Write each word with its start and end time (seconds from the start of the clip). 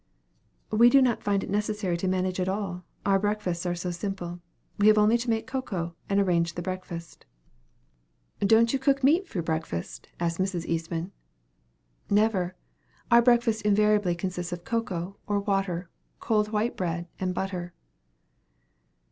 "We 0.71 0.89
do 0.89 0.99
not 0.99 1.21
find 1.21 1.43
it 1.43 1.49
necessary 1.51 1.95
to 1.97 2.07
manage 2.07 2.39
at 2.39 2.49
all, 2.49 2.83
our 3.05 3.19
breakfasts 3.19 3.67
are 3.67 3.75
so 3.75 3.91
simple. 3.91 4.39
We 4.79 4.87
have 4.87 4.97
only 4.97 5.15
to 5.19 5.29
make 5.29 5.45
cocoa, 5.45 5.93
and 6.09 6.19
arrange 6.19 6.55
the 6.55 6.63
breakfast." 6.63 7.27
"Don't 8.39 8.73
you 8.73 8.79
cook 8.79 9.03
meat 9.03 9.27
for 9.27 9.43
breakfast?" 9.43 10.07
asked 10.19 10.39
Mrs. 10.39 10.65
Eastman. 10.65 11.11
"Never; 12.09 12.55
our 13.11 13.21
breakfast 13.21 13.61
invariably 13.61 14.15
consists 14.15 14.51
of 14.51 14.63
cocoa, 14.63 15.17
or 15.27 15.39
water, 15.39 15.87
cold 16.19 16.51
white 16.51 16.75
bread 16.75 17.07
and 17.19 17.35
butter." 17.35 17.75